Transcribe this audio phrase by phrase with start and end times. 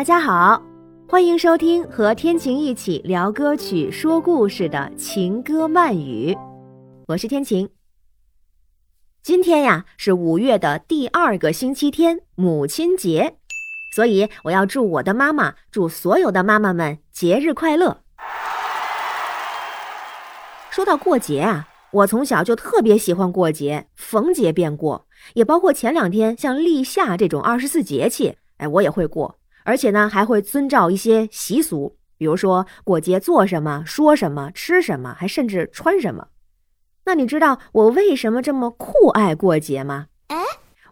[0.00, 0.62] 大家好，
[1.06, 6.34] 欢迎收听和天晴一起聊歌曲、说故事的情歌慢语，
[7.06, 7.68] 我是天晴。
[9.22, 13.36] 今天呀是五月的第二个星期天，母亲节，
[13.94, 18.00] 所以我要祝我的妈妈，祝所有的妈妈们节日快乐。
[20.70, 29.36] 说到过节啊，我从小就特别喜欢过节，逢节便过，也包括前两天像立夏这种二十四节气，哎，我也会过，
[29.70, 36.26] 而且呢还会遵照一些习俗，比如说过节做什么、说什么、吃什么，还甚至穿什么。
[37.04, 40.08] 那你知道我为什么这么酷爱过节吗？
[40.26, 40.42] 哎，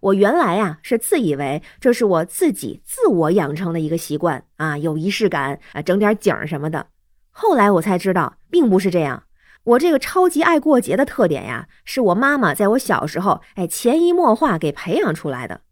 [0.01, 6.87] 我原来呀是自以为这是我自己自我养成的一个习惯啊，有仪式感啊，整点景什么的。
[7.33, 9.25] 后来我才知道，并不是这样。
[9.65, 15.63] 我这个超级爱过节的特点呀，是我妈妈在我小时候哎潜移默化给培养出来的。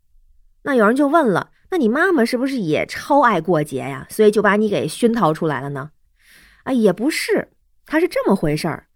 [0.65, 4.07] 那有人就问了，那你妈妈是不是也超爱过节呀？
[4.09, 5.91] 所以就把你给熏陶出来了呢？
[6.63, 7.51] 啊，也不是，
[7.85, 8.87] 它是这么回事儿。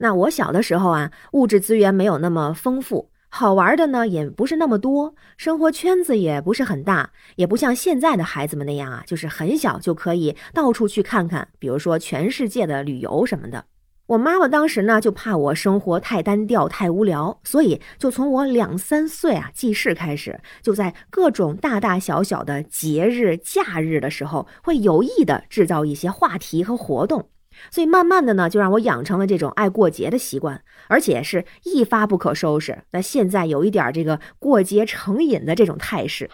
[0.00, 13.64] 那我小的时候啊，物质资源没有那么丰富，好玩的呢也不是那么多，生活圈子也不是很大，也不像现在的孩子们那样啊，就是很小就可以到处去看看，比如说全世界的旅游什么的。
[14.06, 27.30] 我妈妈当时呢，就怕我生活太单调、太无聊，所以就从我两三岁啊记事开始，就在各种大大小小的节日、假日的时候，会有意的制造一些话题和活动，
[27.72, 32.84] 所以慢慢的呢，就让我养成了这种爱过节的习惯，而且是一发不可收拾。
[32.92, 36.30] 那现在有一点这个过节成瘾的这种态势。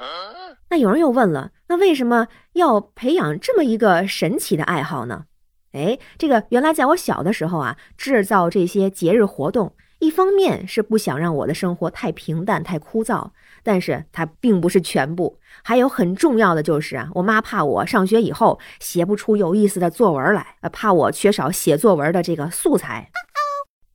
[0.69, 5.25] 那有人又问了，那为什么要培养这么一个神奇的爱好呢？
[5.73, 13.31] 哎，这个原来在我小的时候啊，制造这些节日活动，一方面是不想让我的生活太平淡、太枯燥，
[13.63, 15.39] 但是它并不是全部。
[15.63, 23.11] 还有很重要的就是啊，我妈怕我上学以后写不出有意思的作文来，怕我缺少写作文的这个素材。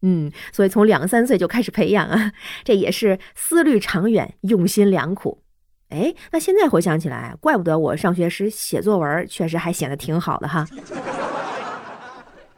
[0.02, 2.32] 嗯，所以从两三岁就开始培养啊，
[2.64, 5.44] 这也是思虑长远、用心良苦。
[5.90, 10.66] 哎，那现在回想起来，怪不得我上学时写作文确实还写得挺好的哈。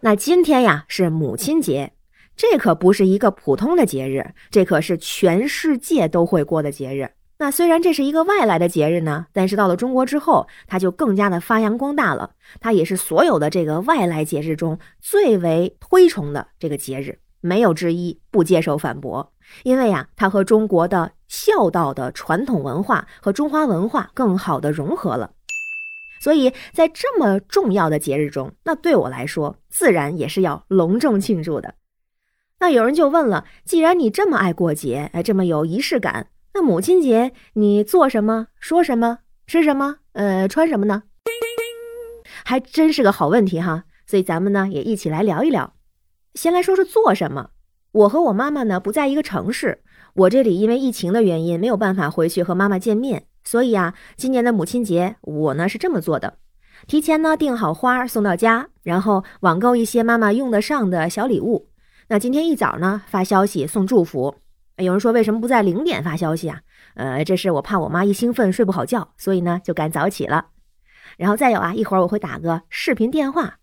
[0.02, 1.92] 那今天呀是母亲节，
[2.38, 7.10] 这可不是一个普通的节日，这可是全世界都会过的节日。
[7.38, 12.32] 那虽然这是一个外来的节日呢，但是到了中国之后，它就更加的发扬光大了。
[12.62, 19.34] 它也是所有的这个外来节日中最为推崇的这个节日，没有之一，不接受反驳。
[19.64, 25.32] 因为呀，它和中国的孝道的传统文化和中华文化更好的融合了。
[26.20, 31.76] 所以在这么重要的节日中，那对我来说，自然也是要隆重庆祝的。
[32.60, 41.04] 那有人就问了：既然你这么爱过节，哎，这么有仪式感，那母亲节你做什么、说什么、吃什么、呃，穿什么呢？
[42.44, 43.86] 还真是个好问题哈。
[44.06, 45.74] 所以咱们呢也一起来聊一聊。
[46.34, 47.52] 先来说说做什么。
[47.92, 53.28] 我和我妈妈呢不在一个城市，我这里因为疫情的原因没有办法回去和妈妈见面。
[53.44, 56.38] 所以啊，今年的母亲节，我呢是这么做的：
[56.88, 61.70] 提前呢订好花送到家，然后网购一些妈妈用得上的小礼物。
[62.08, 64.36] 那今天一早呢发消息送祝福。
[64.78, 66.62] 有人说为什么不在零点发消息啊？
[66.96, 70.48] 呃，这是我怕我妈一兴奋睡不好觉，所以呢就赶早起了。
[71.18, 73.58] 然后再有啊，一会儿我会打个视频电话。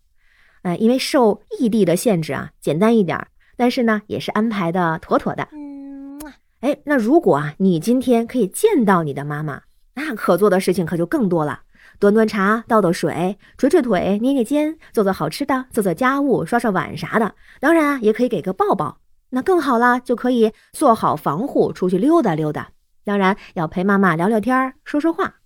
[0.61, 5.47] 呃，因为受异地的限制啊，简单一点，但是呢也是安排的妥妥的。
[5.51, 6.21] 嗯，
[6.59, 9.61] 哎，那如果啊你今天可以见到你的妈妈。
[9.97, 11.61] 那可做的事情可就更多了，
[11.97, 17.33] 端端茶，倒倒水，捶捶腿，捏捏肩，做做好吃的，做做家务，刷刷碗啥的。
[17.59, 18.99] 当然啊，也可以给个抱抱，
[19.31, 22.69] 那更好了，就可以做好防护，出去溜达溜达。
[23.03, 25.37] 当然要陪妈妈聊聊天，说说话。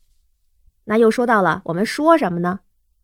[0.84, 2.60] 那又说到了，我们说什么呢？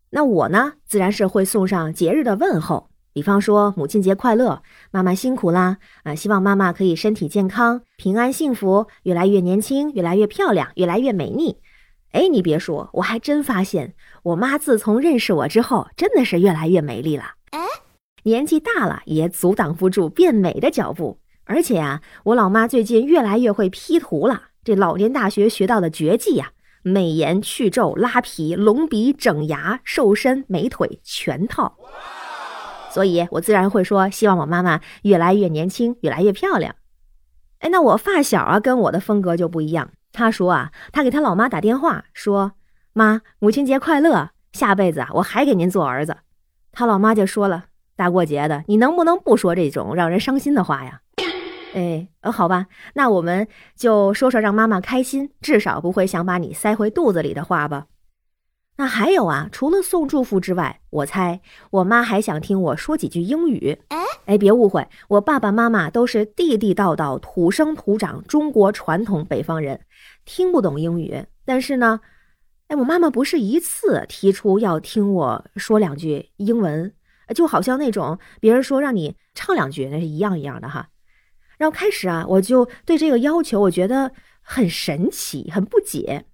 [0.09, 2.89] 那我呢，自然是会送上节日的问候。
[3.17, 4.61] 比方说母亲节快乐，
[4.91, 5.79] 妈妈辛苦啦！
[6.03, 11.57] 啊，希望妈妈可以身体健康、平安幸福，越来越年轻，越来越漂亮，越来越美丽。
[12.11, 17.23] 哎，你别说，我还真发现我妈自从认识我之后，真的是越来越美丽了。
[17.49, 17.59] 哎，
[18.21, 21.17] 年纪大了也阻挡不住变美的脚步。
[21.45, 26.51] 而且啊，我老妈最近越来越会 P 图了，这老年大学学到的绝技呀，
[26.83, 31.77] 美颜、去皱、拉皮、隆鼻、整牙、瘦身、美腿全套。
[32.89, 36.75] 所以，我自然会说，希望我妈妈越来越年轻，越来越漂亮。
[37.59, 39.89] 哎，那我发小啊，跟我的风格就不一样。
[40.11, 42.53] 他说啊，他给他老妈打电话说
[42.93, 46.17] ：“妈，母亲节快乐，下辈子啊，我还给您做儿子。”
[46.71, 51.01] 他老妈就说了：“大过节的，你能不能不说这种让人伤心的话呀？”
[51.73, 57.85] 哎，呃，好吧，那我们就说说让妈妈开心，至少不会想把你塞回肚子里的话吧。
[58.79, 61.41] 那还有啊，除了送祝福之外，我猜
[61.71, 63.79] 我妈还想听我说几句英语。
[63.87, 69.81] 哎哎，别误会，我爸爸妈妈都是地地道道、土生土长中国传统北方人，
[70.25, 71.25] 听不懂英语。
[71.43, 72.01] 但是呢，
[72.67, 76.93] 哎，我妈妈不是一次提出要听我说两句英文，
[77.33, 80.89] 就好像那种别人说让你唱两句，那是一样一样的哈。
[81.57, 86.25] 然后开始啊，我就对这个要求，我觉得很神奇，很不解。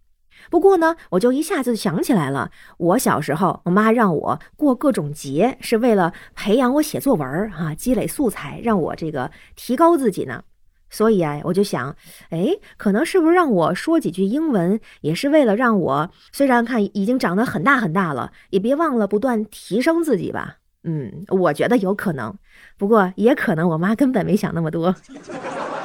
[0.49, 10.43] 不过呢，我就一下子想起来了，我小时候，我妈让我过各种节，是为了培养我写作文儿啊，积累素材，让我这个提高自己呢。
[10.89, 11.95] 所以啊，我就想，
[12.29, 20.57] 哎，可能是不是让我说几句英文，也是为了让我虽然看已经长得很大很大了，也别忘了不断提升自己吧。
[20.83, 22.35] 嗯，我觉得有可能，
[22.77, 24.93] 不过也可能我妈根本没想那么多。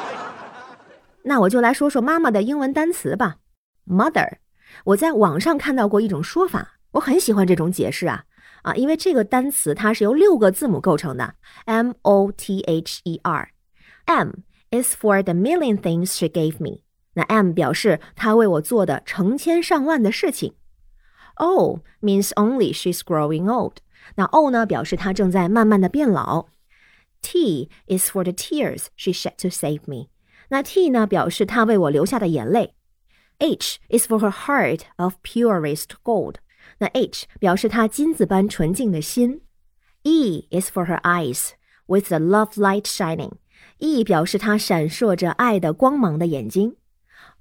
[1.24, 3.36] 那我就来说说妈妈的英文单词吧
[3.86, 4.38] ，mother。
[4.85, 8.25] 我在网上看到过一种说法，我很喜欢这种解释啊
[8.63, 11.35] 啊，因为这个单词它是由六个字母构成的，
[11.65, 14.31] M O T H E R。M
[14.71, 16.81] is for the million things she gave me。
[17.13, 20.55] 那 M 表示她为我做的成千上万的事情。
[21.35, 23.77] O means only she's growing old。
[24.15, 26.47] 那 O 呢表示她正在慢慢的变老。
[27.21, 30.07] T is for the tears she shed to save me。
[30.49, 32.75] 那 T 呢表示她为我流下的眼泪。
[33.39, 36.35] H is for her heart of purest gold。
[36.79, 39.41] 那 H 表示她金子般纯净的心。
[40.03, 41.51] E is for her eyes
[41.87, 46.75] with the love light shining。E 表示她闪烁着爱的光芒的眼睛。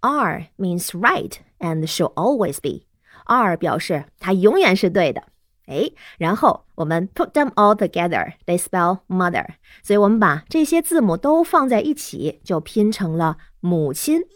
[0.00, 5.24] R means right and shall always be。R 表示它永远是对的。
[5.66, 9.46] 哎，然后我们 put them all together，they spell mother。
[9.84, 14.20] 所以我们把这些字母都放在一起，就拼成了母亲。
[14.20, 14.26] 那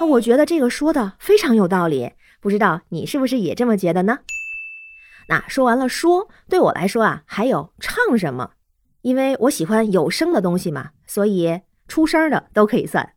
[0.00, 4.18] 我觉得这个说的非常有道理，不知道你是不是也这么觉得呢？
[5.28, 8.52] 那说完了说，对我来说啊，还有唱什么？
[9.02, 13.14] 因为我喜欢有声的东西嘛，所以出声的都可以算。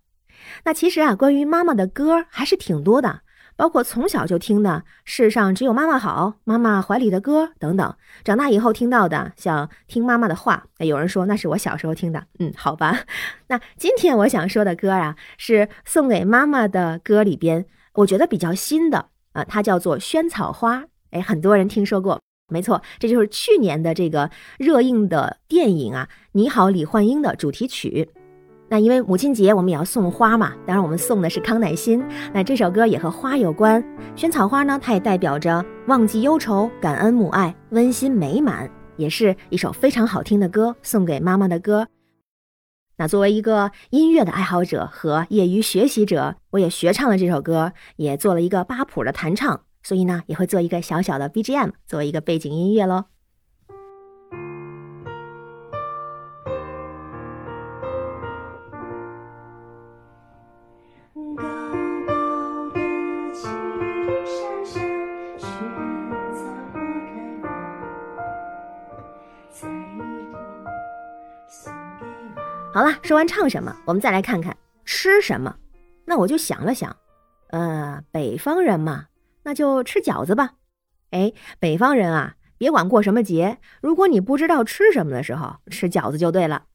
[0.63, 3.21] 那其实啊，关于妈妈的歌还是挺多的。
[3.57, 12.99] 包括从小就听的《世上只有妈妈好》《妈妈怀里的歌》等等，长大以后听到的像听妈妈的话，有人说那是我小时候听的，嗯，好吧。
[13.49, 17.65] 那今天我想说的歌啊，是送给妈妈的歌里边，
[17.95, 20.81] 我觉得比较新的啊，它叫做《萱草花》。
[21.09, 28.11] 哎，很多人听说过，没错，这就是去年的这个热映的电影啊，《你好，李焕英》的主题曲。
[28.69, 30.53] 那因为母亲节，我们也要送花嘛。
[30.65, 32.03] 当然，我们送的是康乃馨。
[32.33, 33.81] 那这首歌也和花有关。
[34.15, 41.87] 萱草花呢，它也代表着忘记忧愁、感恩母爱、温馨美满，也是一首非常好听的歌，送给妈妈的歌。
[42.97, 53.05] 那作为一个音乐的爱好者和业余学习者，我也学唱了这首歌，也做了一个八谱的弹唱，所以呢，也会做一个小小的 BGM 作为一个背景音乐喽。
[72.77, 75.55] 好了，说完唱什么，我们再来看看吃什么。
[76.05, 76.95] 那我就想了想，
[77.49, 79.07] 呃，北方人嘛，
[79.41, 80.51] 那就吃饺子吧。
[81.09, 86.65] 哎，北方人啊，别管过什么节，如果你不知道吃什么的时候，吃饺子就对了。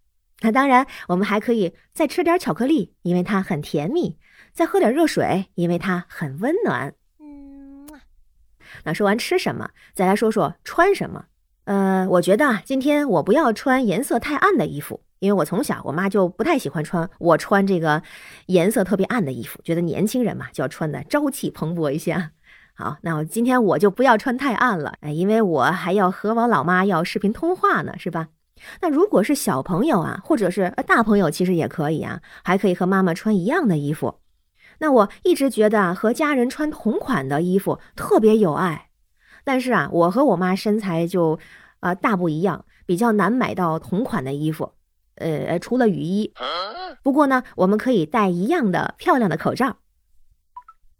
[0.40, 4.16] 那当然，我们还可以再吃点巧克力，因为它很甜蜜；
[4.52, 6.94] 再喝点热水，因为它很温暖。
[7.20, 7.86] 嗯，
[8.82, 11.26] 那说完吃什么，再来说说穿什么。
[11.66, 15.04] 呃，我觉得啊，今天我不要穿颜色太暗的衣服。
[15.22, 18.02] 因为我从小，我妈就不太喜欢穿我穿这个
[18.46, 22.30] 颜色特别暗的衣服，觉得年轻人嘛就要穿的朝气蓬勃一些。
[22.74, 28.30] 好，那我今天我就不要穿太暗了，哎，因为我还要和我老妈要视频通话呢，是吧？
[28.80, 34.18] 那如果是小朋友啊，或者是大朋友，其实也可以啊，还可以和妈妈穿一样的衣服。
[34.78, 38.88] 那我一直觉得啊，和家人穿同款的衣服特别有爱，
[39.44, 41.38] 但是啊，我和我妈身材就
[41.78, 44.72] 啊大不一样，比较难买到同款的衣服。
[45.22, 46.32] 呃，除了雨衣，
[47.02, 49.78] 不过呢，我们可以戴一样的漂亮的口罩。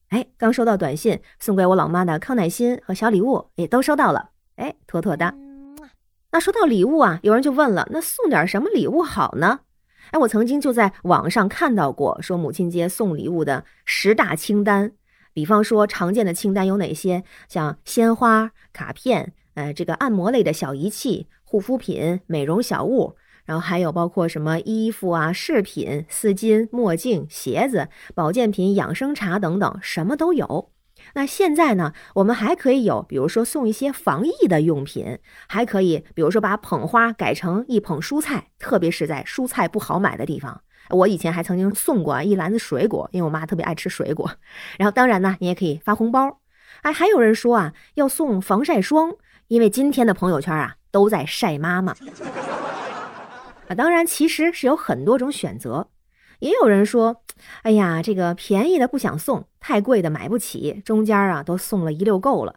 [0.09, 5.35] 哎，刚收到短信，送给我老妈的康乃馨和小礼物也都收到了，哎，妥妥的。
[6.31, 9.61] 那说到礼物啊，有人就问了，那送点什么礼物好呢？
[10.11, 14.93] 哎，我曾经就在网上看到过，说母亲节送礼物的十大清单，
[15.33, 17.25] 比方说常见的清单有哪些？
[17.49, 23.17] 像鲜花、卡片，呃，这个按摩类的小仪器、护肤品、美容小物。
[23.45, 30.71] 然后还有包括什么衣服啊、饰品、丝巾、墨镜、鞋子、保健品、养生茶等等，什么都有。
[31.15, 35.19] 那现在呢，我们还可以有，比如说送一些防疫的用品，
[35.49, 40.63] 还可以，比如说把捧花改成一捧蔬菜，特别是在蔬菜不好买的地方。
[40.91, 44.31] 我以前还曾经送过一篮子水果，因为我妈特别爱吃水果。
[44.79, 46.41] 然后当然呢，你也可以发红包。
[46.83, 49.13] 哎，还有人说啊，要送防晒霜，
[49.49, 51.95] 因为今天的朋友圈啊都在晒妈妈。
[53.75, 55.89] 当然其实是有很多种选择。
[56.41, 57.23] 也有人说，
[57.63, 62.57] 哎呀，这个便宜的不想送，太贵的买不起，中间啊都送了一溜够了。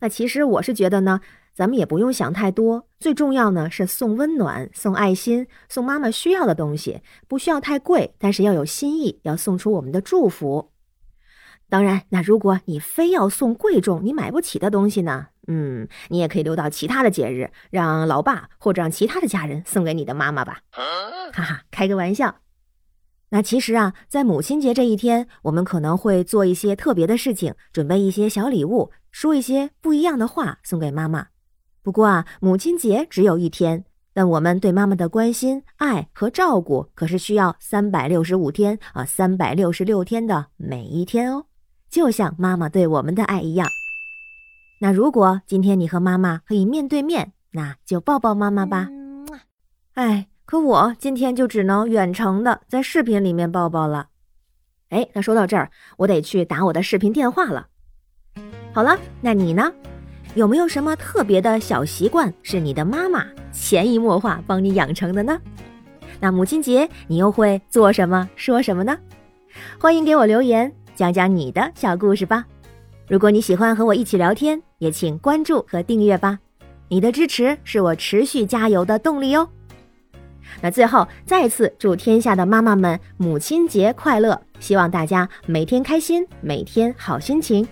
[0.00, 1.20] 那其实我是觉得呢，
[1.54, 10.72] 咱们也不用想太多，最重要呢是送温暖、送爱心、送妈妈需要的东西，不需要太贵，但是要有心意，要送出我们的祝福。
[11.70, 15.28] 当然，那如果你非要送贵重、你买不起的东西呢？
[15.46, 20.60] 嗯，你也可以留到其他的节日，让老爸或者让其他的家人送给你的妈妈吧。
[20.70, 22.36] 哈哈，开个玩笑。
[23.30, 31.28] 那其实啊，在母亲节这一天，我们可能会做一些特别的事情，准备一些小礼物，说一些不一样的话送给妈妈。
[31.82, 41.46] 不过啊，母亲节只有一天，但我们对妈妈的关心、爱和照顾可是需要三百六十五天啊，三百六十六天的每一天哦，
[41.90, 43.68] 就像妈妈对我们的爱一样。
[44.80, 48.88] 那如果今天你和妈妈可以面对面，那就抱抱妈妈吧。
[49.94, 50.26] 哎。
[50.46, 54.08] 可我今天就只能远程的在视频里面抱抱了。
[54.88, 57.68] 哎，那说到这儿，我得去打我的视频电话了。
[58.72, 59.72] 好了，那你呢？
[60.34, 65.40] 有没有什么特别的小习惯是你的妈妈潜移默化帮你养成的呢？
[66.18, 68.98] 那母亲节你又会做什么、说什么呢？
[69.78, 72.44] 欢迎给我留言，讲讲你的小故事吧。
[73.08, 76.38] 如果你喜欢和我一起聊天，也请关注和订阅吧。
[76.88, 79.48] 你的支持是我持续加油的动力哦。
[80.60, 84.38] 那最后再次祝天下的妈妈们母亲节快乐！
[84.58, 87.66] 希望大家每天开心，每天好心情。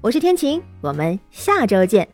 [0.00, 2.13] 我是天晴，我们下周见。